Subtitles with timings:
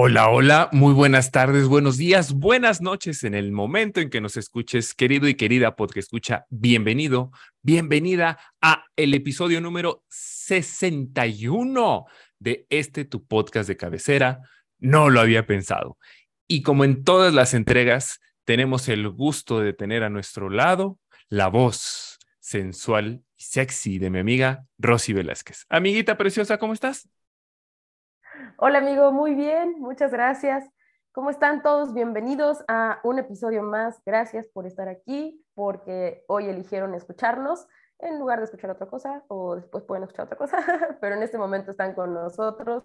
[0.00, 4.36] Hola, hola, muy buenas tardes, buenos días, buenas noches en el momento en que nos
[4.36, 12.04] escuches, querido y querida podcast escucha, bienvenido, bienvenida a el episodio número 61
[12.38, 14.40] de este tu podcast de cabecera.
[14.78, 15.98] No lo había pensado.
[16.46, 21.48] Y como en todas las entregas, tenemos el gusto de tener a nuestro lado la
[21.48, 25.66] voz sensual y sexy de mi amiga Rosy Velázquez.
[25.68, 27.08] Amiguita preciosa, ¿cómo estás?
[28.56, 30.68] Hola amigo, muy bien, muchas gracias.
[31.12, 31.94] ¿Cómo están todos?
[31.94, 34.02] Bienvenidos a un episodio más.
[34.04, 37.66] Gracias por estar aquí, porque hoy eligieron escucharnos
[37.98, 40.58] en lugar de escuchar otra cosa, o después pueden escuchar otra cosa,
[41.00, 42.84] pero en este momento están con nosotros.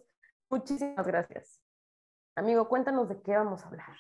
[0.50, 1.62] Muchísimas gracias.
[2.36, 3.98] Amigo, cuéntanos de qué vamos a hablar.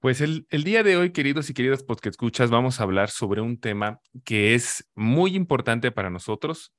[0.00, 3.58] Pues el, día de hoy, queridos y queridas podcast escuchas, vamos a hablar sobre un
[3.58, 6.74] tema que es muy importante para nosotros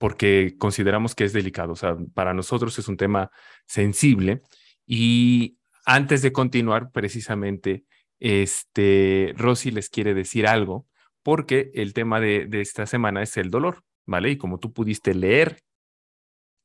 [0.00, 1.74] porque consideramos que es delicado.
[1.74, 3.30] O sea, para nosotros es un tema
[3.66, 4.40] sensible.
[4.86, 7.84] Y antes de continuar, precisamente,
[8.18, 10.86] este, Rosy les quiere decir algo,
[11.22, 14.30] porque el tema de, esta semana es el dolor, ¿vale?
[14.30, 15.60] Y como tú pudiste leer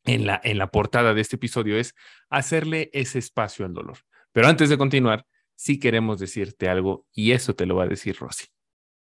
[0.06, 1.94] en la, en la portada de este episodio, es
[2.30, 3.98] hacerle ese espacio al dolor.
[4.32, 5.26] Pero antes de continuar,
[5.56, 8.46] sí queremos decirte algo y eso te lo va a decir Rosy.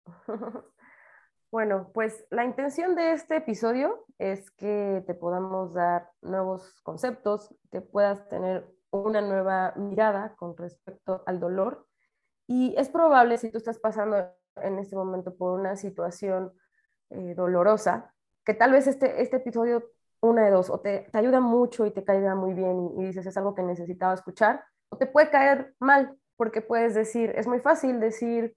[1.50, 7.80] Bueno, pues la intención de este episodio es que te podamos dar nuevos conceptos, que
[7.80, 11.88] puedas tener una nueva mirada con respecto al dolor.
[12.46, 14.16] Y es probable, si tú estás pasando
[14.62, 16.52] en este momento por una situación
[17.10, 18.14] eh, dolorosa,
[18.44, 21.90] que tal vez este, este episodio, una de dos, o te, te ayuda mucho y
[21.90, 25.30] te caiga muy bien y, y dices es algo que necesitaba escuchar, o te puede
[25.30, 28.56] caer mal, porque puedes decir, es muy fácil decir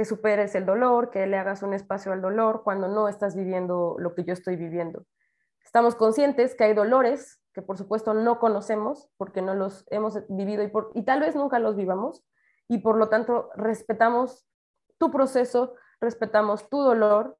[0.00, 3.96] que superes el dolor, que le hagas un espacio al dolor cuando no estás viviendo
[3.98, 5.04] lo que yo estoy viviendo.
[5.62, 10.62] Estamos conscientes que hay dolores que por supuesto no conocemos porque no los hemos vivido
[10.62, 12.24] y, y tal vez nunca los vivamos
[12.66, 14.48] y por lo tanto respetamos
[14.96, 17.36] tu proceso, respetamos tu dolor,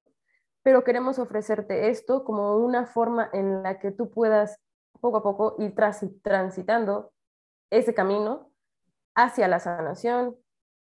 [0.62, 4.60] pero queremos ofrecerte esto como una forma en la que tú puedas
[5.00, 5.74] poco a poco ir
[6.22, 7.10] transitando
[7.70, 8.52] ese camino
[9.14, 10.36] hacia la sanación,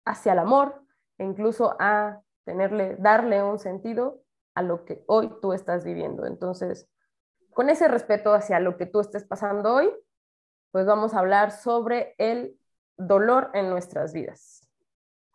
[0.04, 0.81] hacia el amor,
[1.22, 4.24] e incluso a tenerle, darle un sentido
[4.54, 6.26] a lo que hoy tú estás viviendo.
[6.26, 6.88] Entonces,
[7.52, 9.88] con ese respeto hacia lo que tú estés pasando hoy,
[10.72, 12.58] pues vamos a hablar sobre el
[12.96, 14.68] dolor en nuestras vidas.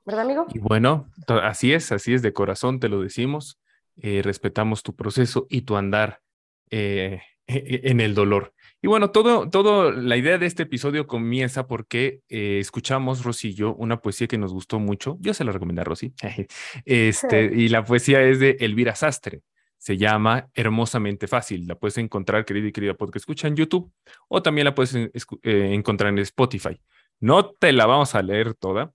[0.05, 0.45] ¿Verdad, amigo?
[0.49, 1.07] Y bueno,
[1.41, 3.61] así es, así es, de corazón te lo decimos.
[3.95, 6.21] Eh, respetamos tu proceso y tu andar
[6.69, 8.53] eh, en el dolor.
[8.81, 13.23] Y bueno, todo, todo, la idea de este episodio comienza porque eh, escuchamos,
[13.55, 15.17] yo, una poesía que nos gustó mucho.
[15.19, 16.13] Yo se la recomendé a Rosy.
[16.85, 19.41] Este, y la poesía es de Elvira Sastre.
[19.77, 21.65] Se llama Hermosamente Fácil.
[21.67, 23.91] La puedes encontrar, querida y querida podcast, escucha en YouTube
[24.27, 25.09] o también la puedes eh,
[25.43, 26.79] encontrar en Spotify.
[27.19, 28.93] No te la vamos a leer toda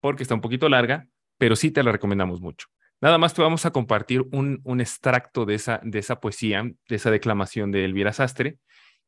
[0.00, 2.68] porque está un poquito larga, pero sí te la recomendamos mucho.
[3.00, 7.10] Nada más te vamos a compartir un, extracto de esa, de esa poesía, de esa
[7.10, 8.58] declamación de Elvira Sastre,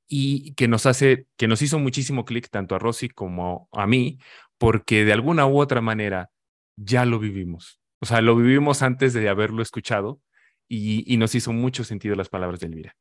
[0.07, 4.19] y que nos hace, que nos hizo muchísimo clic tanto a Rosy como a mí,
[4.59, 6.31] porque de alguna u otra manera
[6.77, 7.81] ya lo vivimos.
[8.01, 10.21] O sea, lo vivimos antes de haberlo escuchado
[10.69, 12.97] y, nos hizo mucho sentido las palabras de Elvira.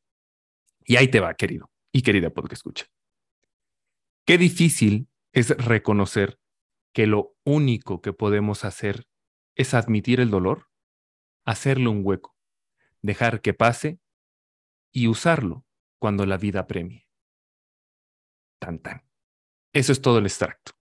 [0.86, 2.86] Y ahí te va, querido y querida porque escucha.
[4.26, 6.40] Qué difícil es reconocer
[6.94, 9.06] que lo único que podemos hacer
[9.56, 10.69] es admitir el dolor,
[11.46, 12.36] hacerle un hueco,
[13.02, 14.00] dejar que pase
[14.92, 15.66] y usarlo
[16.00, 17.08] cuando la vida premie.
[18.60, 19.04] Tan tan.
[19.74, 20.74] Eso es todo el extracto.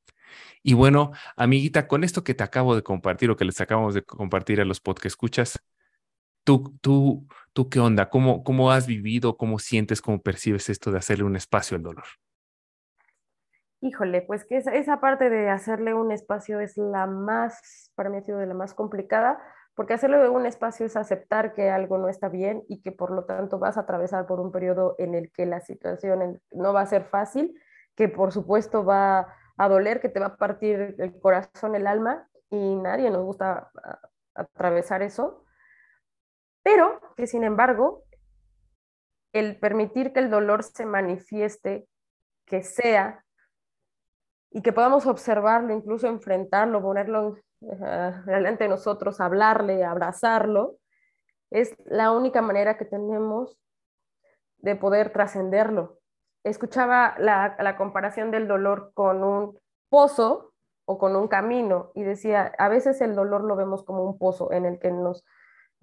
[0.63, 4.03] Y bueno, amiguita, con esto que te acabo de compartir o que les acabamos de
[4.03, 5.63] compartir a los podcast escuchas,
[6.45, 8.11] ¿tú, tú, tú qué onda?
[8.11, 9.37] ¿Cómo, ¿Cómo has vivido?
[9.37, 10.03] ¿Cómo sientes?
[10.03, 12.05] ¿Cómo percibes esto de hacerle un espacio al dolor?
[13.81, 18.17] Híjole, pues que esa, esa parte de hacerle un espacio es la más, para mí
[18.17, 19.39] ha sido de la más complicada,
[19.79, 23.27] porque hacerle un espacio es aceptar que algo no está bien y que por lo
[23.27, 26.87] tanto vas a atravesar por un periodo en el que la situación no va a
[26.87, 27.55] ser fácil,
[27.95, 32.29] que por supuesto va a doler, que te va a partir el corazón, el alma,
[32.51, 33.71] y nadie nos gusta
[34.35, 35.45] atravesar eso,
[36.65, 38.03] pero que sin embargo
[39.33, 41.87] el permitir que el dolor se manifieste,
[42.47, 43.25] que sea,
[44.51, 50.77] y que podamos observarlo, incluso enfrentarlo, ponerlo uh, delante de nosotros, hablarle, abrazarlo,
[51.51, 53.59] es la única manera que tenemos
[54.59, 55.99] de poder trascenderlo.
[56.45, 59.59] Escuchaba la, comparación del dolor con un
[59.89, 60.53] pozo
[60.85, 64.53] o con un camino y decía, a veces el dolor lo vemos como un pozo
[64.53, 65.25] en el que nos,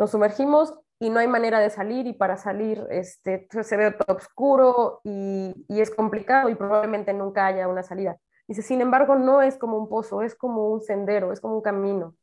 [0.07, 5.01] sumergimos y no hay manera de salir y para salir este, se ve todo oscuro
[5.03, 8.17] y es complicado y probablemente nunca haya una salida.
[8.47, 11.61] Dice, sin embargo, no es como un pozo, es como un sendero, es como un
[11.61, 12.15] camino.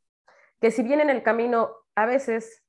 [0.61, 2.63] Que si bien en el camino a veces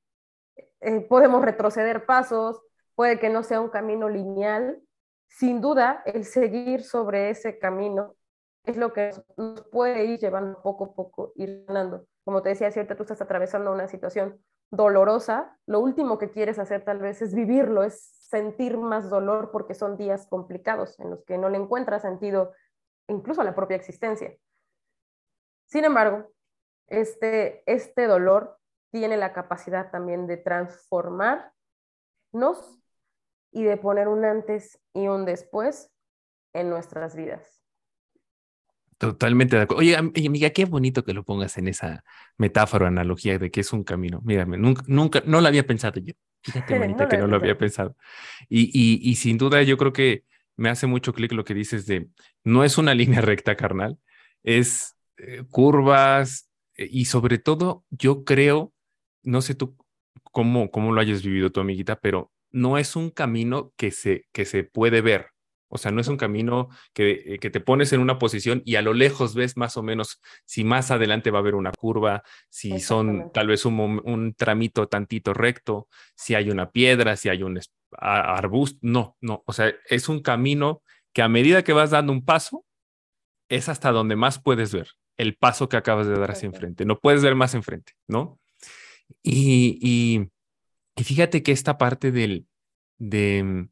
[0.80, 2.60] eh, podemos retroceder pasos,
[2.94, 4.80] puede que no sea un camino lineal,
[5.28, 8.14] sin duda el seguir sobre ese camino
[8.64, 12.06] es lo que nos puede ir llevando poco a poco, ir ganando.
[12.24, 14.40] Como te decía, cierto, tú estás atravesando una situación
[14.70, 19.74] dolorosa, lo último que quieres hacer tal vez es vivirlo, es sentir más dolor porque
[19.74, 22.52] son días complicados en los que no le encuentras sentido
[23.08, 24.36] incluso la propia existencia.
[25.66, 26.30] Sin embargo,
[26.88, 28.58] este, este dolor
[28.90, 31.52] tiene la capacidad también de transformarnos
[33.50, 35.90] y de poner un antes y un después
[36.52, 37.62] en nuestras vidas.
[38.98, 39.80] Totalmente de acuerdo.
[39.80, 42.04] Oye, amiga, qué bonito que lo pongas en esa
[42.38, 44.20] metáfora, analogía de que es un camino.
[44.24, 46.14] Mírame, nunca, nunca, no lo había pensado yo.
[46.42, 47.96] Fíjate, bonita, que no lo había pensado.
[48.48, 50.24] Y, y, y, sin duda, yo creo que
[50.56, 52.08] me hace mucho clic lo que dices de
[52.44, 53.98] no es una línea recta, carnal,
[54.42, 58.72] es eh, curvas eh, y sobre todo yo creo,
[59.22, 59.76] no sé tú
[60.22, 64.44] cómo, cómo lo hayas vivido tu amiguita, pero no es un camino que se, que
[64.44, 65.33] se puede ver.
[65.75, 68.76] O sea, no es un camino que, eh, que, te pones en una posición y
[68.76, 72.23] a lo lejos ves más o menos si más adelante va a haber una curva,
[72.49, 77.43] si son tal vez un, un tramito tantito recto, si hay una piedra, si hay
[77.43, 77.59] un
[77.91, 78.79] arbusto.
[78.82, 79.43] No, no.
[79.47, 80.81] O sea, es un camino
[81.12, 82.65] que a medida que vas dando un paso,
[83.49, 86.85] es hasta donde más puedes ver el paso que acabas de dar hacia enfrente.
[86.85, 88.38] No puedes ver más enfrente, ¿no?
[89.25, 90.31] Y, y,
[90.94, 92.47] y fíjate que esta parte del,
[92.99, 93.67] de,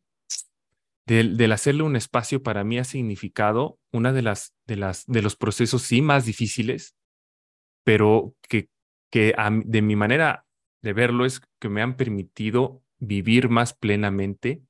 [1.07, 5.37] del, hacerle un espacio para mí ha significado una de las, de las, de los
[5.37, 6.97] procesos sí más difíciles,
[7.85, 8.69] pero que,
[9.11, 9.35] que
[9.65, 10.47] de mi manera
[10.83, 14.63] de verlo es que me han permitido vivir más plenamente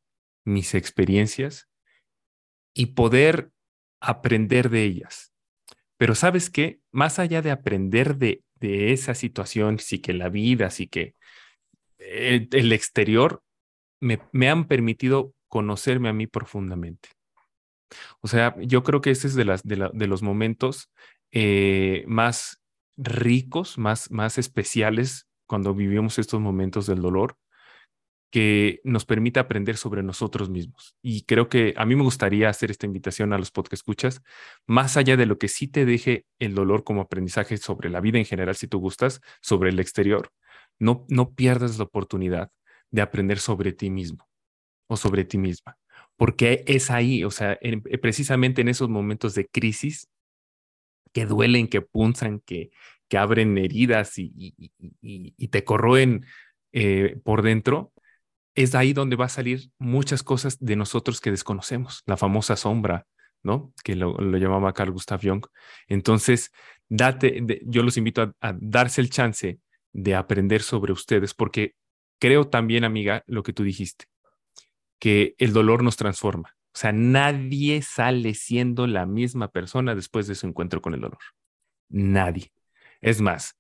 [0.45, 1.69] mis experiencias
[2.75, 3.51] y poder
[4.01, 5.33] aprender de ellas.
[5.99, 10.71] Pero sabes qué, más allá de aprender de, de esa situación, sí que la vida,
[10.71, 11.15] sí que
[11.99, 13.43] el, el exterior,
[14.01, 17.11] me, me han permitido conocerme a mí profundamente.
[18.23, 20.91] O sea, yo creo que ese es de, de, los momentos
[21.31, 22.63] eh, más
[22.97, 27.37] ricos, más, más especiales cuando vivimos estos momentos del dolor,
[28.31, 30.97] que nos permite aprender sobre nosotros mismos.
[31.03, 34.23] Y creo que a mí me gustaría hacer esta invitación a los podcast escuchas,
[34.67, 38.17] más allá de lo que sí te deje el dolor como aprendizaje sobre la vida
[38.17, 40.31] en general, si tú gustas, sobre el exterior,
[40.79, 42.51] no, no pierdas la oportunidad
[42.91, 44.32] de aprender sobre ti mismo
[44.87, 45.79] o sobre ti misma,
[46.17, 50.09] porque es ahí, o sea, eh, precisamente en esos momentos de crisis
[51.13, 52.71] que duelen, que punzan, que,
[53.09, 54.55] que abren heridas y,
[55.03, 56.25] y, te corroen
[56.73, 57.93] eh, por dentro,
[58.55, 63.07] es ahí donde va a salir muchas cosas de nosotros que desconocemos, la famosa sombra,
[63.43, 63.73] ¿no?
[63.85, 65.45] Que lo, llamaba Carl Gustav Jung.
[65.89, 66.53] Entonces,
[66.89, 69.59] date, yo los invito a, a, darse el chance
[69.93, 71.75] de aprender sobre ustedes, porque
[72.19, 74.07] creo también, amiga, lo que tú dijiste
[75.03, 76.55] que el dolor nos transforma.
[76.73, 81.19] O sea, nadie sale siendo la misma persona después de su encuentro con el dolor.
[81.89, 82.53] Nadie.
[83.01, 83.59] Es más,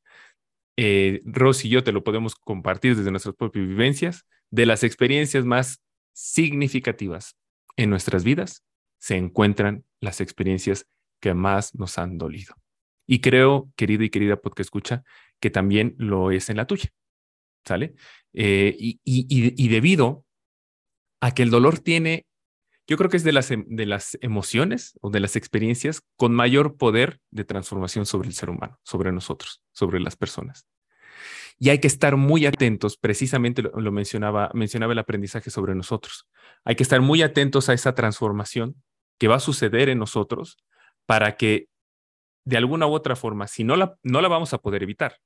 [0.76, 4.24] eh, Ross y yo te lo podemos compartir desde nuestras propias vivencias.
[4.52, 5.82] De las experiencias más
[6.12, 7.36] significativas
[7.74, 8.64] en nuestras vidas
[8.98, 10.86] se encuentran las experiencias
[11.18, 12.54] que más nos han dolido.
[13.04, 15.02] Y creo, querido y querida podcast escucha,
[15.40, 16.90] que también lo es en la tuya.
[17.64, 17.96] ¿Sale?
[18.32, 20.24] Eh, y, y debido
[21.22, 22.26] a que el dolor tiene,
[22.88, 26.34] yo creo que es de las, em, de las emociones o de las experiencias con
[26.34, 30.66] mayor poder de transformación sobre el ser humano, sobre nosotros, sobre las personas.
[31.60, 36.28] Y hay que estar muy atentos, precisamente lo, mencionaba, mencionaba el aprendizaje sobre nosotros.
[36.64, 38.82] Hay que estar muy atentos a esa transformación
[39.20, 40.58] que va a suceder en nosotros
[41.06, 41.68] para que
[42.44, 45.18] de alguna u otra forma, si no la, no la vamos a poder evitar,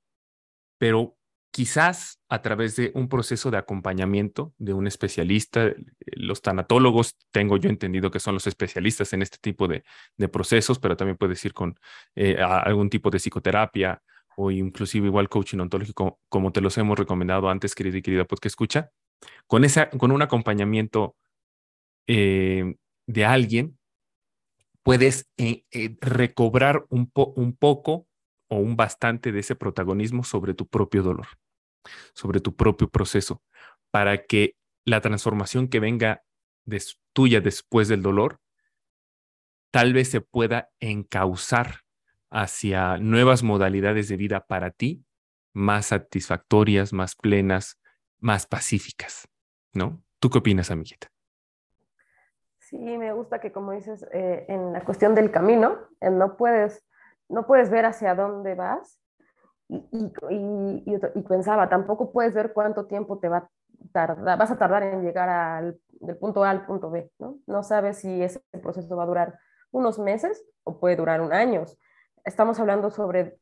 [0.79, 1.17] pero
[1.51, 5.73] quizás a través de un proceso de acompañamiento de un especialista.
[6.07, 9.85] Los tanatólogos, tengo yo entendido que son los especialistas en este tipo de,
[10.29, 11.79] procesos, pero también puede ir con
[12.15, 14.03] eh, algún tipo de psicoterapia
[14.37, 18.49] o inclusive igual coaching ontológico, como te los hemos recomendado antes, querida y querida que
[18.49, 18.91] escucha,
[19.47, 21.17] con, esa, con un acompañamiento
[22.07, 22.77] eh,
[23.07, 23.79] de alguien,
[24.83, 28.07] puedes eh, eh, recobrar un, un poco
[28.49, 31.27] o un bastante de ese protagonismo sobre tu propio dolor,
[32.15, 33.43] sobre tu propio proceso,
[33.91, 36.23] para que la transformación que venga
[37.13, 38.41] tuya después del dolor
[39.71, 41.81] tal vez se pueda encauzar
[42.31, 45.05] hacia nuevas modalidades de vida para ti,
[45.53, 47.81] más satisfactorias, más plenas,
[48.19, 49.29] más pacíficas,
[49.73, 50.03] ¿no?
[50.19, 51.09] ¿Tú qué opinas, amiguita?
[52.59, 56.85] Sí, me gusta que como dices, eh, en la cuestión del camino, eh, no, puedes,
[57.29, 58.99] no puedes ver hacia dónde vas
[59.69, 63.51] y, y, y, pensaba, tampoco puedes ver cuánto tiempo te va a
[63.93, 67.39] tardar, vas a tardar en llegar al, del punto A al punto B, ¿no?
[67.47, 69.39] No sabes si ese proceso va a durar
[69.73, 71.65] unos meses o puede durar un año.
[72.25, 73.39] Estamos hablando sobre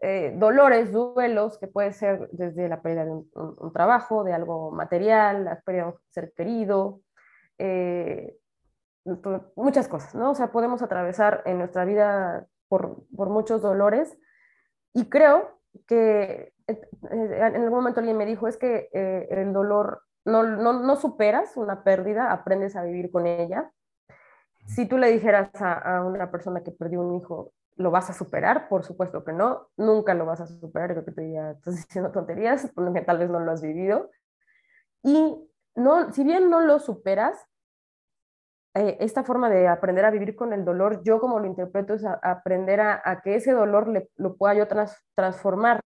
[0.00, 5.44] eh, dolores, duelos, que puede ser desde la pérdida de un, trabajo, de algo material,
[5.44, 7.00] la pérdida de un ser querido,
[7.58, 8.36] eh,
[9.56, 10.30] muchas cosas, ¿no?
[10.30, 14.16] O sea, podemos atravesar en nuestra vida por, por muchos dolores
[14.94, 20.42] y creo que eh, en algún momento alguien me dijo, es que el dolor no,
[20.42, 23.70] no, no, superas una pérdida, aprendes a vivir con ella.
[24.66, 28.12] Si tú le dijeras a, a una persona que perdió un hijo, ¿Lo vas a
[28.12, 28.68] superar?
[28.68, 32.12] Por supuesto que no, nunca lo vas a superar, creo que te diría, estás diciendo
[32.12, 34.10] tonterías, porque tal vez no lo has vivido.
[35.02, 37.42] Y no, si bien no lo superas,
[38.74, 42.04] eh, esta forma de aprender a vivir con el dolor, yo como lo interpreto es
[42.04, 44.68] aprender a, que ese dolor le, lo pueda yo
[45.14, 45.80] transformar.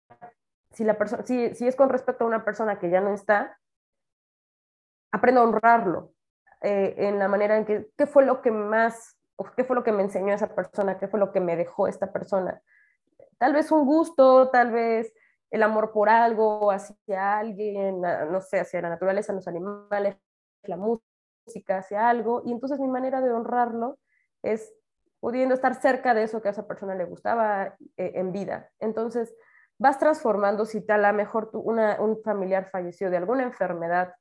[0.72, 3.58] Si, la persona, si, si, es con respecto a una persona que ya no está,
[5.12, 6.14] aprendo a honrarlo
[6.62, 9.18] eh, en la manera en que, ¿qué fue lo que más
[9.56, 12.12] qué fue lo que me enseñó esa persona, qué fue lo que me dejó esta
[12.12, 12.62] persona.
[13.38, 15.14] Tal vez un gusto, tal vez
[15.52, 20.18] el amor por algo, hacia alguien, no sé, hacia la naturaleza, los animales,
[20.64, 21.13] la música,
[21.70, 22.42] hacia algo.
[22.46, 24.00] Y entonces mi manera de honrarlo
[24.42, 24.74] es
[25.20, 28.70] pudiendo estar cerca de eso que a esa persona le gustaba eh, en vida.
[28.80, 29.34] Entonces
[29.78, 34.14] vas transformando, si tal, a mejor un familiar falleció de alguna enfermedad,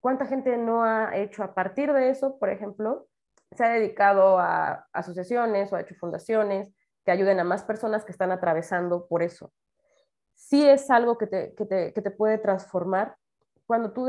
[0.00, 3.06] ¿cuánta gente no ha hecho a partir de eso, por ejemplo,
[3.56, 6.72] se ha dedicado a asociaciones o ha hecho fundaciones
[7.04, 9.52] que ayuden a más personas que están atravesando por eso.
[10.34, 13.16] Sí es algo que te, que te, que te puede transformar
[13.66, 14.06] cuando tú...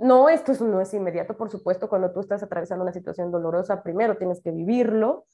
[0.00, 4.16] no, esto no es inmediato, por supuesto, cuando tú estás atravesando una situación dolorosa, primero
[4.16, 5.26] tienes que vivirlo,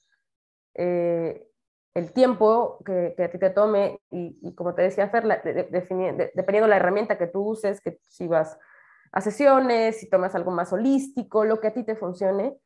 [0.74, 1.46] eh,
[1.94, 6.76] el tiempo que, a ti te tome y, como te decía Fer, dependiendo de la
[6.76, 8.58] herramienta que tú uses, que si vas
[9.12, 12.56] a sesiones, si tomas algo más holístico, lo que a ti te funcione,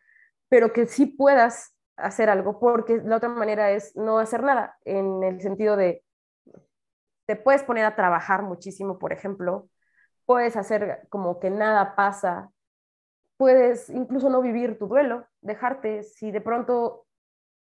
[0.48, 5.22] pero que sí puedas hacer algo, porque la otra manera es no hacer nada, en
[5.22, 6.02] el sentido de,
[7.26, 9.68] te puedes poner a trabajar muchísimo, por ejemplo,
[10.28, 12.50] puedes hacer como que nada pasa,
[13.38, 17.06] puedes incluso no vivir tu duelo, dejarte, si de pronto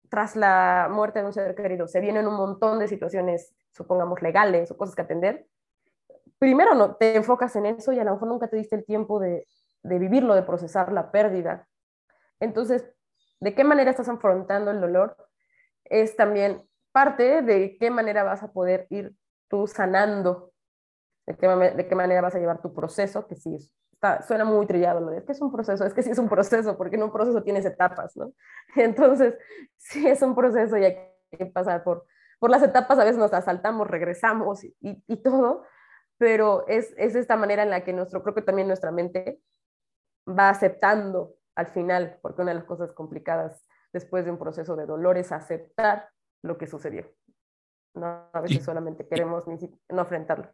[0.08, 4.70] tras la muerte de un ser querido se vienen un montón de situaciones, supongamos legales
[4.70, 5.46] o cosas que atender,
[6.38, 9.20] primero no te enfocas en eso y a lo mejor nunca te diste el tiempo
[9.20, 9.46] de,
[9.82, 11.68] de vivirlo, de procesar la pérdida,
[12.40, 12.90] entonces,
[13.40, 15.18] ¿de qué manera estás afrontando el dolor?
[15.84, 19.14] Es también parte de qué manera vas a poder ir
[19.48, 20.53] tú sanando,
[21.26, 23.56] de qué, de qué manera vas a llevar tu proceso, que sí,
[23.92, 25.12] está, suena muy trillado, ¿no?
[25.12, 27.42] es que es un proceso, es que sí es un proceso, porque en un proceso
[27.42, 28.32] tienes etapas, ¿no?
[28.76, 29.34] Entonces,
[29.76, 30.98] sí es un proceso y hay
[31.30, 32.06] que pasar por,
[32.38, 35.64] por las etapas, a veces nos asaltamos, regresamos y, y, todo,
[36.18, 39.40] pero es, es esta manera en la que nuestro, creo que también nuestra mente
[40.28, 44.86] va aceptando al final, porque una de las cosas complicadas después de un proceso de
[44.86, 46.08] dolor es aceptar
[46.42, 47.06] lo que sucedió.
[47.94, 50.52] No, a veces solamente queremos no enfrentarlo.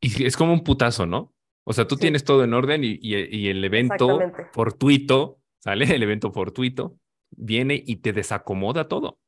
[0.00, 1.34] Y es como un putazo, ¿no?
[1.64, 4.20] O sea, tú tienes todo en orden y, y, el evento
[4.52, 5.84] fortuito, ¿sale?
[5.94, 6.98] El evento fortuito
[7.30, 9.18] viene y te desacomoda todo.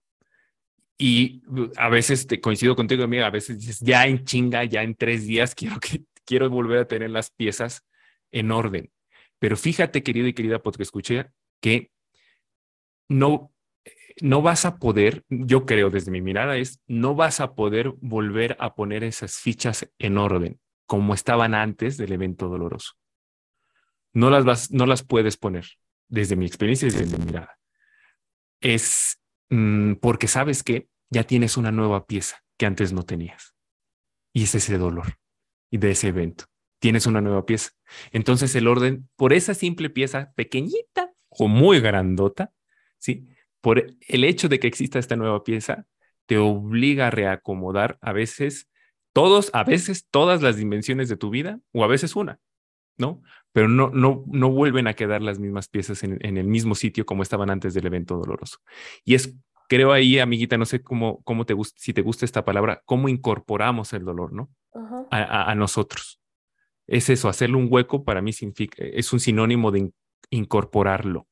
[0.97, 1.43] Y
[1.77, 5.27] a veces te coincido contigo, amiga, a veces dices, ya en chinga, ya en tres
[5.27, 7.87] días quiero, que, quiero volver a tener las piezas
[8.31, 8.91] en orden.
[9.39, 11.27] Pero fíjate, querido y querida porque escuché
[11.61, 11.91] que
[13.09, 13.53] no,
[14.23, 18.57] no vas a poder, yo creo desde mi mirada es, no vas a poder volver
[18.61, 22.93] a poner esas fichas en orden como estaban antes del evento doloroso.
[24.12, 25.67] No las, vas, no las puedes poner
[26.09, 27.59] desde mi experiencia y desde mi mirada.
[28.61, 33.55] Es mm, porque sabes que ya tienes una nueva pieza que antes no tenías.
[34.33, 35.19] Y es ese dolor
[35.71, 36.50] y de ese evento
[36.81, 37.71] tienes una nueva pieza.
[38.11, 42.53] Entonces el orden, por esa simple pieza pequeñita o muy grandota,
[42.99, 43.29] ¿sí?
[43.61, 45.87] Por el hecho de que exista esta nueva pieza,
[46.26, 48.69] te obliga a reacomodar a veces
[49.12, 52.38] todos, a veces todas las dimensiones de tu vida o a veces una.
[52.97, 53.23] ¿no?
[53.52, 57.07] Pero no, no, no vuelven a quedar las mismas piezas en, en el mismo sitio
[57.07, 58.59] como estaban antes del evento doloroso.
[59.05, 59.35] Y es
[59.71, 63.09] creo ahí, amiguita, no sé cómo, cómo te gusta, si te gusta esta palabra, cómo
[63.09, 64.50] incorporamos el dolor, ¿no?
[65.12, 66.21] a, nosotros.
[66.88, 69.93] Es eso, hacerle un hueco para mí significa, es un sinónimo de
[70.31, 71.29] incorporarlo.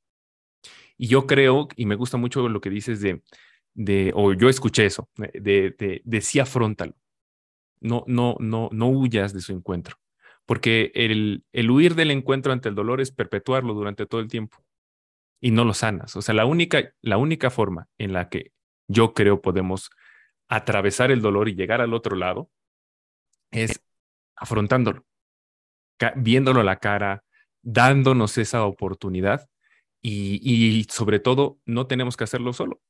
[0.99, 3.23] Y yo creo, y me gusta mucho lo que dices de,
[3.75, 6.95] de o yo escuché eso, de, de, de sí afrontalo.
[7.81, 9.97] No, no, no, no huyas de su encuentro.
[10.45, 14.65] Porque el, el huir del encuentro ante el dolor es perpetuarlo durante todo el tiempo
[15.41, 16.17] y no lo sanas.
[16.17, 18.53] O sea, la única, la única forma en la que
[18.89, 19.91] yo creo podemos
[20.49, 22.51] atravesar el dolor y llegar al otro lado
[23.51, 23.81] es
[24.35, 25.05] afrontándolo,
[26.17, 27.25] viéndolo a la cara,
[27.63, 29.49] dándonos esa oportunidad
[30.01, 32.81] y, sobre todo no tenemos que hacerlo solo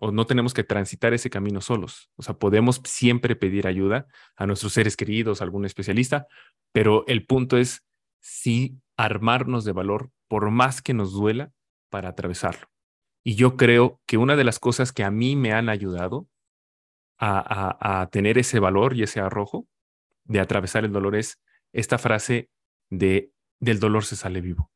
[0.00, 2.10] o no tenemos que transitar ese camino solos.
[2.14, 6.28] O sea, podemos siempre pedir ayuda a nuestros seres queridos, a algún especialista,
[6.72, 7.84] pero el punto es
[8.20, 11.52] sí armarnos de valor por más que nos duela
[11.90, 12.68] para atravesarlo.
[13.24, 16.28] Y yo creo que una de las cosas que a mí me han ayudado
[17.18, 19.66] a, tener ese valor y ese arrojo
[20.24, 21.40] de atravesar el dolor es
[21.72, 22.48] esta frase
[22.90, 24.70] de del dolor se sale vivo.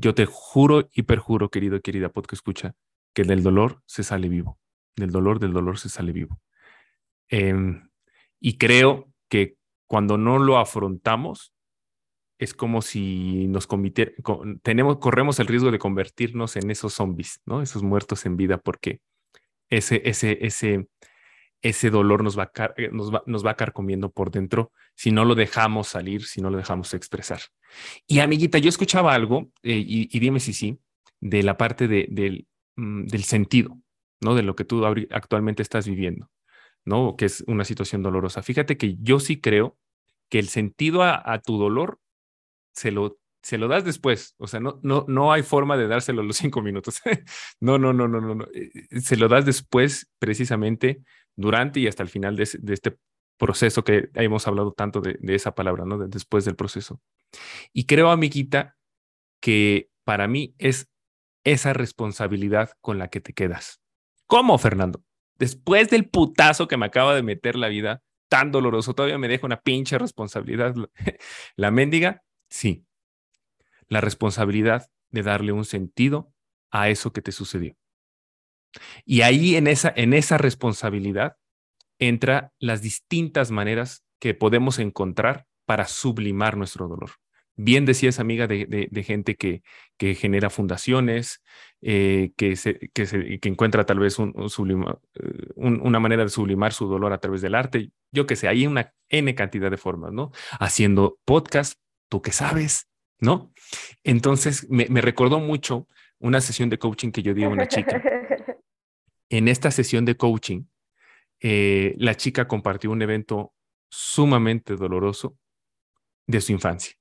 [0.00, 2.74] Yo te juro y perjuro, querido y querida que escucha,
[3.14, 4.58] que del dolor se sale vivo.
[4.96, 6.40] Del dolor, del dolor se sale vivo.
[7.28, 7.88] Em,
[8.40, 11.52] y creo que cuando no lo afrontamos,
[12.38, 13.68] es como si nos
[14.62, 17.60] tenemos, corremos el riesgo de convertirnos en esos zombies, ¿no?
[17.60, 19.02] Esos muertos en vida, porque
[19.68, 20.88] ese, ese, ese,
[21.62, 25.10] ese dolor nos va, a, eh, nos, va, nos va a carcomiendo por dentro si
[25.10, 27.40] no lo dejamos salir, si no lo dejamos expresar.
[28.06, 30.78] Y amiguita, yo escuchaba algo, eh, y, dime si sí,
[31.20, 33.78] de la parte de, del, mm, sentido,
[34.20, 34.34] ¿no?
[34.34, 36.30] De lo que tú actualmente estás viviendo,
[36.84, 37.16] ¿no?
[37.16, 38.42] Que es una situación dolorosa.
[38.42, 39.76] Fíjate que yo sí creo
[40.28, 41.98] que el sentido a tu dolor
[42.72, 44.34] se lo, se lo das después.
[44.38, 47.00] O sea, no, no, no hay forma de dárselo los cinco minutos.
[47.60, 48.46] no, no, no, no, no, no.
[48.54, 51.02] Eh, se lo das después, precisamente,
[51.36, 52.98] durante y hasta el final de, este
[53.38, 55.98] proceso que hemos hablado tanto de, esa palabra, ¿no?
[56.08, 57.00] después del proceso.
[57.72, 58.76] Y creo, amiguita,
[59.40, 60.88] que para mí es
[61.44, 63.80] esa responsabilidad con la que te quedas.
[64.26, 65.02] ¿Cómo, Fernando?
[65.38, 69.46] Después del putazo que me acaba de meter la vida, tan doloroso, todavía me deja
[69.46, 70.74] una pinche responsabilidad
[71.56, 72.22] la mendiga.
[72.48, 72.84] Sí,
[73.88, 76.32] la responsabilidad de darle un sentido
[76.70, 77.76] a eso que te sucedió.
[79.04, 81.36] Y ahí en esa, en esa responsabilidad
[81.98, 87.10] entra las distintas maneras que podemos encontrar para sublimar nuestro dolor.
[87.56, 89.62] Bien decías, amiga, de, gente que,
[89.98, 91.42] que, genera fundaciones,
[91.82, 96.72] eh, que, se, que, se, que, encuentra tal vez un, eh, una manera de sublimar
[96.72, 97.90] su dolor a través del arte.
[98.12, 100.32] Yo que sé, hay una N cantidad de formas, ¿no?
[100.58, 101.78] Haciendo podcast,
[102.08, 102.88] tú qué sabes,
[103.20, 103.52] ¿no?
[104.04, 105.86] Entonces me, recordó mucho
[106.18, 108.02] una sesión de coaching que yo di a una chica.
[109.30, 110.64] En esta sesión de coaching,
[111.40, 113.54] eh, la chica compartió un evento
[113.88, 115.38] sumamente doloroso
[116.26, 116.96] de su infancia.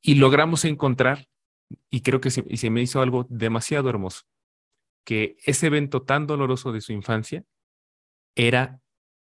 [0.00, 1.26] Y logramos encontrar,
[1.90, 4.22] y creo que se, me hizo algo demasiado hermoso,
[5.04, 7.44] que ese evento tan doloroso de su infancia
[8.36, 8.80] era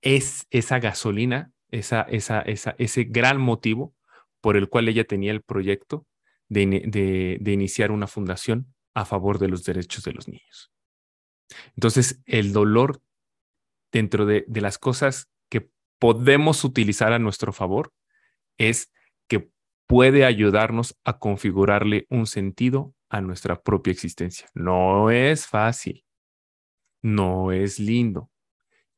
[0.02, 3.94] es esa gasolina, esa, esa, esa, ese gran motivo
[4.40, 6.06] por el cual ella tenía el proyecto
[6.48, 10.72] de, iniciar una fundación a favor de los derechos de los niños.
[11.74, 13.00] Entonces, el dolor
[13.92, 17.92] dentro de, las cosas que podemos utilizar a nuestro favor
[18.58, 18.92] es
[19.28, 19.50] que
[19.87, 24.48] puede ayudarnos a configurarle un sentido a nuestra propia existencia.
[24.54, 26.04] No es fácil,
[27.02, 28.30] no es lindo.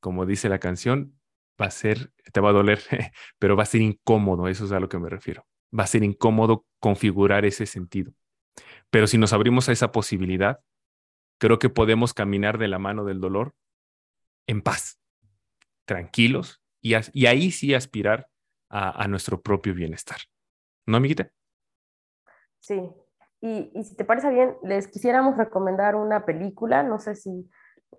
[0.01, 1.21] Como dice la canción,
[1.61, 2.81] va a ser, te va a doler,
[3.39, 5.47] pero va a ser incómodo, eso es a lo que me refiero.
[5.79, 8.13] Va a ser incómodo configurar ese sentido.
[8.91, 10.61] Pero si nos abrimos a esa posibilidad,
[11.41, 13.55] creo que podemos caminar de la mano del dolor
[14.47, 15.01] en paz,
[15.87, 18.29] tranquilos, y, y ahí sí aspirar
[18.69, 20.19] a, nuestro propio bienestar.
[20.87, 21.29] ¿No, amiguita?
[22.61, 22.89] Sí.
[23.41, 27.51] Y, y si te parece bien, les quisiéramos recomendar una película, no sé si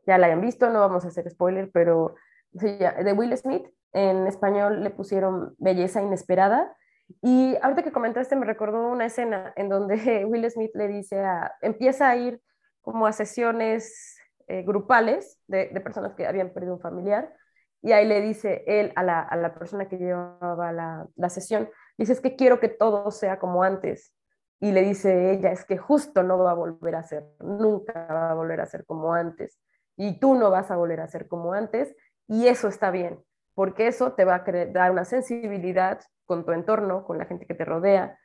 [0.08, 2.16] ya la hayan visto, no vamos a hacer spoiler, pero
[2.52, 6.76] de Will Smith, en español le pusieron Belleza Inesperada.
[7.22, 11.54] Y ahorita que comentaste me recordó una escena en donde Will Smith le dice a,
[11.62, 12.42] empieza a ir
[12.82, 14.18] como a sesiones
[14.48, 17.34] eh, grupales de, personas que habían perdido un familiar
[17.82, 21.70] y ahí le dice él a la, a la persona que llevaba la, la, sesión,
[21.98, 24.14] dice es que quiero que todo sea como antes.
[24.60, 28.30] Y le dice ella, es que justo no va a volver a ser, nunca va
[28.30, 29.60] a volver a ser como antes.
[29.98, 31.96] Y tú no vas a volver a ser como antes
[32.28, 33.20] y eso está bien,
[33.56, 37.56] porque eso te va a dar una sensibilidad con tu entorno, con la gente que
[37.56, 38.20] te rodea.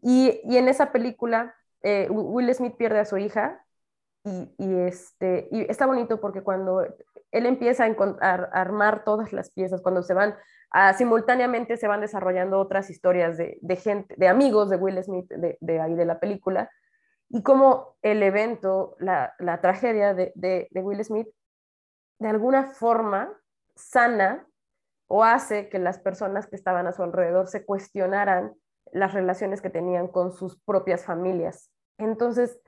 [0.00, 3.61] Y, en esa película, eh, Will Smith pierde a su hija
[4.24, 6.86] y, este, y está bonito porque cuando
[7.32, 10.36] él empieza a, armar todas las piezas, cuando se van,
[10.96, 15.94] simultáneamente se van desarrollando otras historias de, gente, de amigos de Will Smith de, ahí
[15.94, 16.70] de la película,
[17.28, 21.28] y cómo el evento, la, tragedia de, Will Smith,
[22.18, 23.32] de alguna forma
[23.74, 24.46] sana
[25.08, 28.54] o hace que las personas que estaban a su alrededor se cuestionaran
[28.92, 31.70] las relaciones que tenían con sus propias familias.
[31.98, 32.60] Entonces,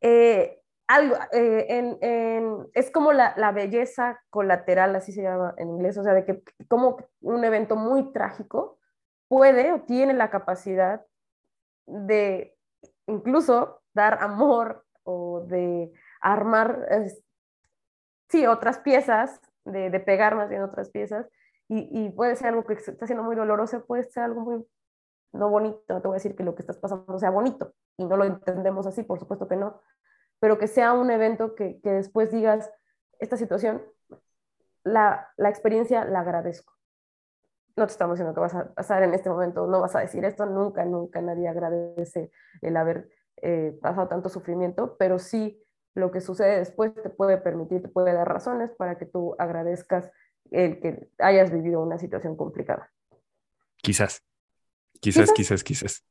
[0.00, 6.12] eh, algo, eh, es como la, belleza colateral, así se llama en inglés, o sea,
[6.12, 8.78] de que como un evento muy trágico
[9.28, 11.04] puede o tiene la capacidad
[11.86, 12.56] de
[13.06, 16.86] incluso dar amor o de armar,
[18.28, 21.26] sí, otras piezas, de, de, pegar más bien otras piezas,
[21.68, 24.66] y, puede ser algo que está siendo muy doloroso, puede ser algo muy
[25.32, 28.04] no bonito, no te voy a decir que lo que estás pasando sea bonito, y
[28.04, 29.80] no lo entendemos así, por supuesto que no,
[30.42, 32.68] pero que sea un evento que, que después digas,
[33.20, 33.80] esta situación,
[34.82, 36.74] la, la, experiencia la agradezco.
[37.76, 40.24] No te estamos diciendo que vas a pasar en este momento, no vas a decir
[40.24, 46.20] esto, nunca, nunca nadie agradece el haber eh, pasado tanto sufrimiento, pero sí lo que
[46.20, 50.10] sucede después te puede permitir, te puede dar razones para que tú agradezcas
[50.50, 52.90] el que hayas vivido una situación complicada.
[53.76, 54.24] Quizás,
[55.02, 56.04] quizás, quizás, quizás.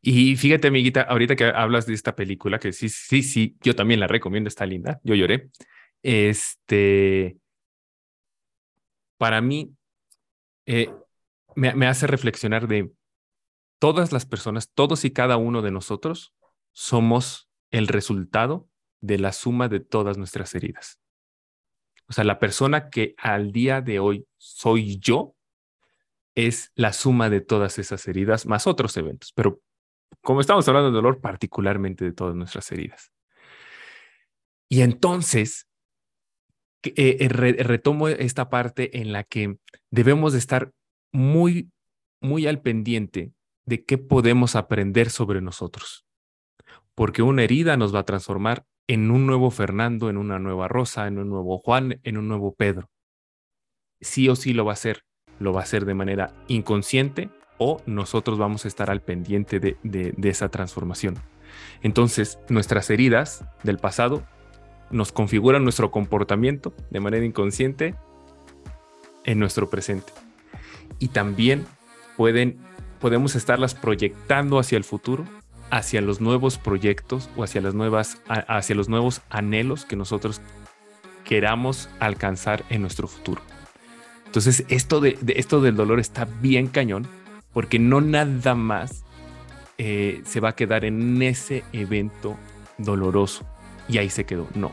[0.00, 3.98] Y fíjate, amiguita, ahorita que hablas de esta película, que sí, sí, sí, yo también
[3.98, 5.50] la recomiendo, está linda, yo lloré.
[6.02, 7.36] Este,
[9.18, 9.74] para mí,
[10.66, 10.94] eh,
[11.56, 12.92] me, me hace reflexionar de
[13.80, 16.32] todas las personas, todos y cada uno de nosotros
[16.72, 18.68] somos el resultado
[19.00, 21.00] de la suma de todas nuestras heridas.
[22.08, 25.35] O sea, la persona que al día de hoy soy yo
[26.36, 29.32] es la suma de todas esas heridas más otros eventos.
[29.32, 29.60] Pero
[30.22, 33.10] como estamos hablando de dolor, particularmente de todas nuestras heridas.
[34.68, 35.66] Y entonces,
[36.84, 39.58] eh, eh, retomo esta parte en la que
[39.90, 40.72] debemos de estar
[41.12, 41.70] muy,
[42.20, 43.32] muy al pendiente
[43.64, 46.06] de qué podemos aprender sobre nosotros.
[46.94, 51.06] Porque una herida nos va a transformar en un nuevo Fernando, en una nueva Rosa,
[51.06, 52.90] en un nuevo Juan, en un nuevo Pedro.
[54.00, 55.02] Sí o sí lo va a hacer.
[55.38, 59.76] Lo va a hacer de manera inconsciente o nosotros vamos a estar al pendiente de,
[59.82, 61.16] de esa transformación.
[61.82, 64.22] Entonces, nuestras heridas del pasado
[64.90, 67.94] nos configuran nuestro comportamiento de manera inconsciente
[69.24, 70.12] en nuestro presente.
[70.98, 71.66] Y también
[72.16, 72.58] pueden,
[73.00, 75.24] podemos estarlas proyectando hacia el futuro
[75.70, 80.40] hacia los nuevos proyectos o hacia las nuevas hacia los nuevos anhelos que nosotros
[81.24, 83.42] queramos alcanzar en nuestro futuro.
[84.26, 87.06] Entonces, esto, de, esto del dolor está bien cañón
[87.52, 89.04] porque no nada más
[89.78, 92.36] eh, se va a quedar en ese evento
[92.76, 93.46] doloroso
[93.88, 94.46] y ahí se quedó.
[94.54, 94.72] No,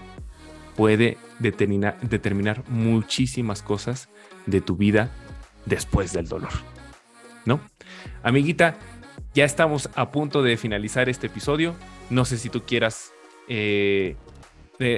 [0.76, 4.10] puede determinar, determinar muchísimas cosas
[4.46, 5.12] de tu vida
[5.66, 6.52] después del dolor.
[7.46, 7.60] ¿No?
[8.22, 8.78] Amiguita,
[9.34, 11.76] ya estamos a punto de finalizar este episodio.
[12.10, 13.12] No sé si tú quieras
[13.48, 14.16] eh,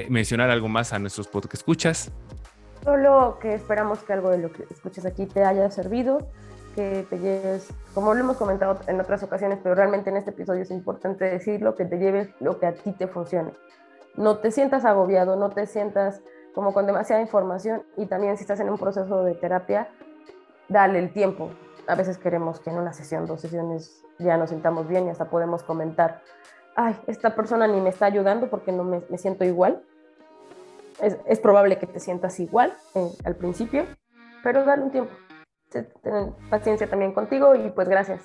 [0.09, 2.11] mencionar algo más a nuestros podcast escuchas.
[2.85, 6.19] Solo que esperamos que algo de lo que escuches aquí te haya servido,
[6.75, 10.61] que te lleves, como lo hemos comentado en otras ocasiones, pero realmente en este episodio
[10.61, 13.53] es importante decirlo, que te lleves lo que a ti te funcione.
[14.15, 16.21] No te sientas agobiado, no te sientas
[16.53, 19.89] como con demasiada información y también si estás en un proceso de terapia,
[20.69, 21.49] dale el tiempo.
[21.87, 25.25] A veces queremos que en una sesión, dos sesiones ya nos sentamos bien y hasta
[25.29, 26.21] podemos comentar,
[26.75, 29.83] ay, esta persona ni me está ayudando porque no me, siento igual.
[31.01, 33.85] Es, probable que te sientas igual eh, al principio,
[34.43, 35.11] pero dale un tiempo.
[35.71, 38.23] Ten paciencia también contigo y pues gracias.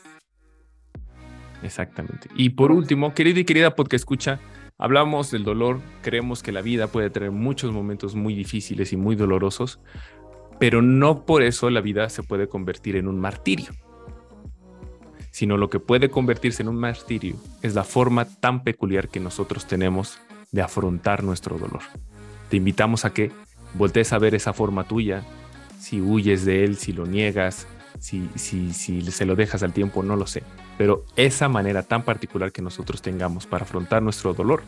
[1.63, 2.29] Exactamente.
[2.37, 4.39] Y por último, querida y querida porque escucha,
[4.79, 9.17] hablamos del dolor, creemos que la vida puede tener muchos momentos muy difíciles y muy
[9.17, 9.81] dolorosos,
[10.59, 13.73] pero no por eso la vida se puede convertir en un martirio
[15.31, 19.67] sino lo que puede convertirse en un martirio es la forma tan peculiar que nosotros
[19.67, 20.19] tenemos
[20.53, 21.83] de afrontar nuestro dolor.
[22.51, 23.31] Te invitamos a que
[23.75, 25.25] voltees a ver esa forma tuya,
[25.79, 27.67] si huyes de él, si lo niegas,
[27.99, 30.43] si, si, si se lo dejas al tiempo, no lo sé.
[30.77, 34.63] Pero esa manera tan particular que nosotros tengamos para afrontar nuestro dolor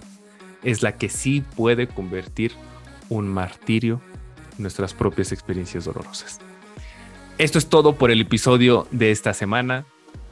[0.63, 2.53] es la que sí puede convertir
[3.09, 4.01] un martirio
[4.57, 6.41] en nuestras propias experiencias dolorosas.
[7.39, 9.85] Esto es todo por el episodio de esta semana.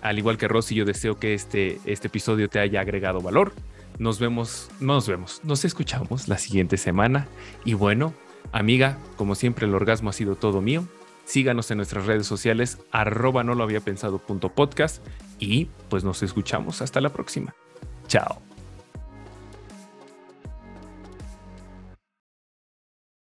[0.02, 3.52] Al igual que Rosy, yo deseo que este, este episodio te haya agregado valor.
[4.00, 7.28] Nos vemos, no nos vemos, nos escuchamos la siguiente semana.
[7.66, 8.14] Y bueno,
[8.50, 10.84] amiga, como siempre el orgasmo ha sido todo mío.
[11.26, 15.06] Síganos en nuestras redes sociales arroba no lo había pensado punto podcast
[15.38, 17.54] y pues nos escuchamos hasta la próxima.
[18.08, 18.40] Chao.